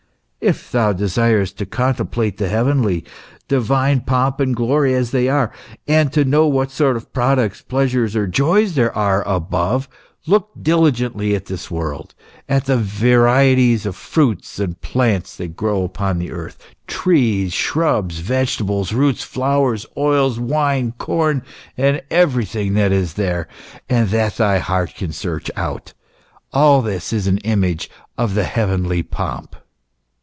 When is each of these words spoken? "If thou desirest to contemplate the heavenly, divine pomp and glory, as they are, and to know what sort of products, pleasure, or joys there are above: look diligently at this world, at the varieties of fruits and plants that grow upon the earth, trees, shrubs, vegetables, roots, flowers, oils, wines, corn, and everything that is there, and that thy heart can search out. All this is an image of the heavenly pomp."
"If 0.51 0.71
thou 0.71 0.91
desirest 0.91 1.55
to 1.59 1.67
contemplate 1.67 2.37
the 2.39 2.49
heavenly, 2.49 3.05
divine 3.47 3.99
pomp 4.01 4.39
and 4.39 4.55
glory, 4.55 4.95
as 4.95 5.11
they 5.11 5.29
are, 5.29 5.51
and 5.87 6.11
to 6.13 6.25
know 6.25 6.47
what 6.47 6.71
sort 6.71 6.97
of 6.97 7.13
products, 7.13 7.61
pleasure, 7.61 8.05
or 8.19 8.25
joys 8.25 8.73
there 8.73 8.91
are 8.97 9.21
above: 9.29 9.87
look 10.25 10.49
diligently 10.59 11.35
at 11.35 11.45
this 11.45 11.69
world, 11.69 12.15
at 12.49 12.65
the 12.65 12.75
varieties 12.79 13.85
of 13.85 13.95
fruits 13.95 14.57
and 14.57 14.81
plants 14.81 15.35
that 15.37 15.55
grow 15.55 15.83
upon 15.83 16.17
the 16.17 16.31
earth, 16.31 16.57
trees, 16.87 17.53
shrubs, 17.53 18.17
vegetables, 18.17 18.93
roots, 18.93 19.21
flowers, 19.21 19.85
oils, 19.95 20.39
wines, 20.39 20.93
corn, 20.97 21.43
and 21.77 22.01
everything 22.09 22.73
that 22.73 22.91
is 22.91 23.13
there, 23.13 23.47
and 23.87 24.09
that 24.09 24.37
thy 24.37 24.57
heart 24.57 24.95
can 24.95 25.11
search 25.11 25.51
out. 25.55 25.93
All 26.51 26.81
this 26.81 27.13
is 27.13 27.27
an 27.27 27.37
image 27.43 27.91
of 28.17 28.33
the 28.33 28.45
heavenly 28.45 29.03
pomp." 29.03 29.55